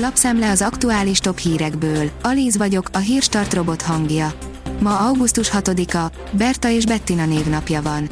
[0.00, 2.10] Lapszemle az aktuális top hírekből.
[2.22, 4.32] Alíz vagyok, a hírstart robot hangja.
[4.80, 8.08] Ma augusztus 6-a, Berta és Bettina névnapja van.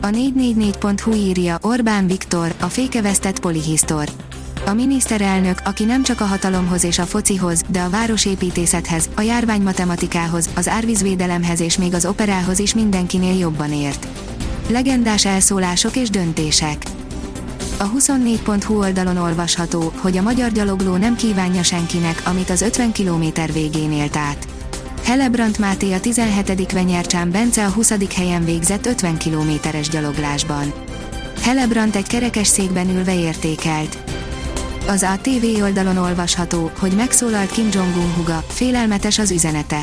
[0.00, 4.08] A 444.hu írja Orbán Viktor, a fékevesztett polihisztor.
[4.66, 9.62] A miniszterelnök, aki nem csak a hatalomhoz és a focihoz, de a városépítészethez, a járvány
[9.62, 14.06] matematikához, az árvízvédelemhez és még az operához is mindenkinél jobban ért.
[14.68, 16.82] Legendás elszólások és döntések.
[17.80, 23.52] A 24.hu oldalon olvasható, hogy a magyar gyalogló nem kívánja senkinek, amit az 50 km
[23.52, 24.48] végén élt át.
[25.04, 26.72] Helebrant Máté a 17.
[26.72, 27.92] Venyercsán Bence a 20.
[28.14, 30.72] helyen végzett 50 kilométeres gyaloglásban.
[31.42, 33.98] Helebrant egy kerekes székben ülve értékelt.
[34.86, 39.82] Az ATV oldalon olvasható, hogy megszólalt Kim Jong-un huga, félelmetes az üzenete.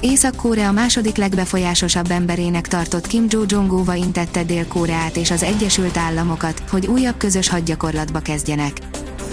[0.00, 7.16] Észak-Korea második legbefolyásosabb emberének tartott Kim Jo-jong intette Dél-Koreát és az Egyesült Államokat, hogy újabb
[7.16, 8.78] közös hadgyakorlatba kezdjenek.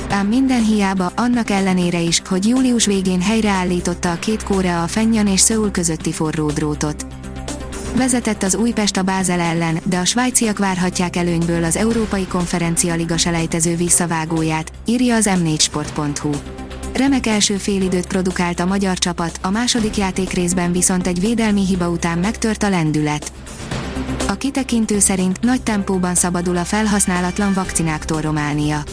[0.10, 5.28] Ám minden hiába, annak ellenére is, hogy július végén helyreállította a két Korea a Fennyan
[5.28, 7.06] és Szöul közötti forró drótot.
[7.96, 13.18] Vezetett az Újpest a Bázel ellen, de a svájciak várhatják előnyből az Európai Konferencia Liga
[13.18, 16.32] selejtező visszavágóját, írja az m4sport.hu.
[16.98, 21.90] Remek első félidőt produkált a magyar csapat, a második játék részben viszont egy védelmi hiba
[21.90, 23.32] után megtört a lendület.
[24.28, 28.84] A kitekintő szerint nagy tempóban szabadul a felhasználatlan vakcináktól Románia.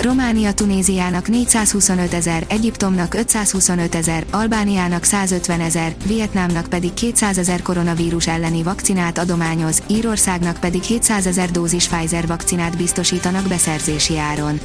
[0.00, 8.26] Románia Tunéziának 425 ezer, Egyiptomnak 525 ezer, Albániának 150 ezer, Vietnámnak pedig 200 ezer koronavírus
[8.26, 14.60] elleni vakcinát adományoz, Írországnak pedig 700 ezer dózis Pfizer vakcinát biztosítanak beszerzési áron.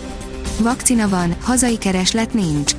[0.61, 2.71] Vakcina van, hazai kereslet nincs.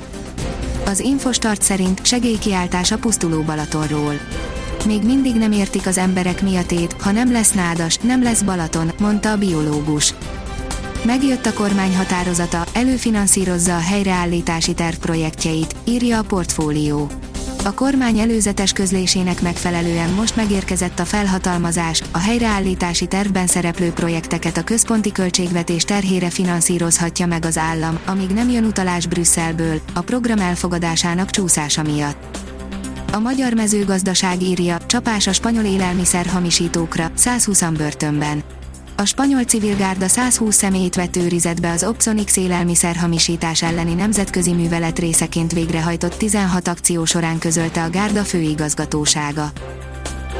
[0.85, 4.13] Az Infostart szerint segélykiáltás a pusztuló Balatonról.
[4.85, 9.31] Még mindig nem értik az emberek miatét, ha nem lesz nádas, nem lesz Balaton, mondta
[9.31, 10.13] a biológus.
[11.05, 17.09] Megjött a kormány határozata, előfinanszírozza a helyreállítási terv projektjeit, írja a portfólió.
[17.65, 24.63] A kormány előzetes közlésének megfelelően most megérkezett a felhatalmazás, a helyreállítási tervben szereplő projekteket a
[24.63, 31.29] központi költségvetés terhére finanszírozhatja meg az állam, amíg nem jön utalás Brüsszelből, a program elfogadásának
[31.29, 32.37] csúszása miatt.
[33.11, 38.43] A magyar mezőgazdaság írja, csapás a spanyol élelmiszer hamisítókra, 120 börtönben.
[38.95, 45.51] A spanyol civil gárda 120 személyt vett őrizetbe az Opsonix élelmiszerhamisítás elleni nemzetközi művelet részeként
[45.51, 49.51] végrehajtott 16 akció során közölte a gárda főigazgatósága.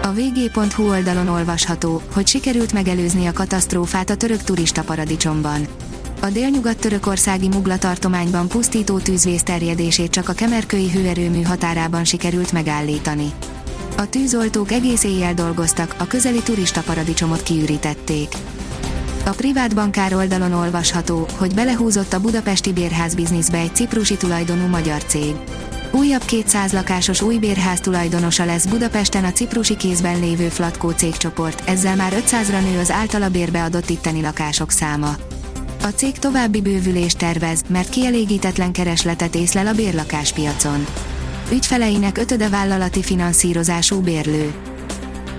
[0.01, 5.67] A vg.hu oldalon olvasható, hogy sikerült megelőzni a katasztrófát a török turista paradicsomban.
[6.21, 13.33] A délnyugat-törökországi Mugla tartományban pusztító tűzvész terjedését csak a kemerkői hőerőmű határában sikerült megállítani.
[13.97, 18.27] A tűzoltók egész éjjel dolgoztak, a közeli turista paradicsomot kiürítették.
[19.25, 25.03] A privát bankár oldalon olvasható, hogy belehúzott a budapesti bérház bizniszbe egy ciprusi tulajdonú magyar
[25.03, 25.35] cég.
[25.91, 31.95] Újabb 200 lakásos új bérház tulajdonosa lesz Budapesten a ciprusi kézben lévő Flatko cégcsoport, ezzel
[31.95, 35.15] már 500-ra nő az általa bérbe adott itteni lakások száma.
[35.83, 40.85] A cég további bővülést tervez, mert kielégítetlen keresletet észlel a bérlakáspiacon
[41.51, 44.53] ügyfeleinek ötöde vállalati finanszírozású bérlő.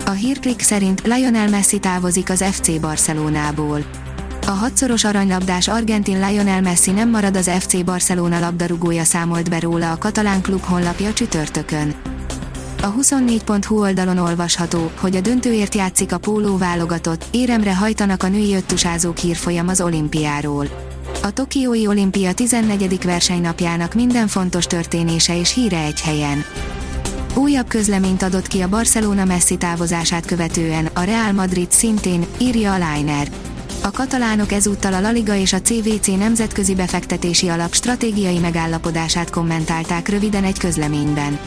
[0.07, 3.85] A hírklik szerint Lionel Messi távozik az FC Barcelonából.
[4.47, 9.93] A hatszoros aranylabdás argentin Lionel Messi nem marad az FC Barcelona labdarúgója számolt be róla
[9.93, 11.95] a katalán klub honlapja csütörtökön.
[12.83, 18.55] A 24.hu oldalon olvasható, hogy a döntőért játszik a póló válogatott, éremre hajtanak a női
[18.55, 20.94] öttusázók hírfolyam az olimpiáról.
[21.25, 23.05] A Tokiói olimpia 14.
[23.05, 26.45] versenynapjának minden fontos történése és híre egy helyen.
[27.35, 32.75] Újabb közleményt adott ki a Barcelona Messi távozását követően, a Real Madrid szintén, írja a
[32.75, 33.29] Liner.
[33.83, 40.09] A katalánok ezúttal a La Liga és a CVC nemzetközi befektetési alap stratégiai megállapodását kommentálták
[40.09, 41.39] röviden egy közleményben.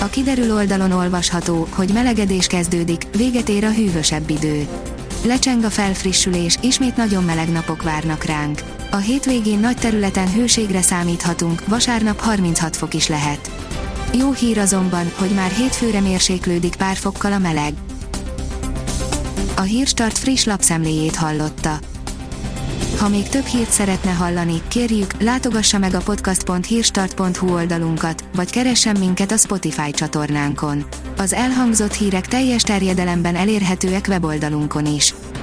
[0.00, 4.68] A kiderül oldalon olvasható, hogy melegedés kezdődik, véget ér a hűvösebb idő.
[5.24, 8.62] Lecseng a felfrissülés, ismét nagyon meleg napok várnak ránk.
[8.90, 13.50] A hétvégén nagy területen hőségre számíthatunk, vasárnap 36 fok is lehet.
[14.18, 17.72] Jó hír azonban, hogy már hétfőre mérséklődik pár fokkal a meleg.
[19.56, 21.78] A Hírstart friss lapszemléjét hallotta.
[22.98, 29.32] Ha még több hírt szeretne hallani, kérjük, látogassa meg a podcast.hírstart.hu oldalunkat, vagy keressen minket
[29.32, 30.84] a Spotify csatornánkon.
[31.16, 35.14] Az elhangzott hírek teljes terjedelemben elérhetőek weboldalunkon is.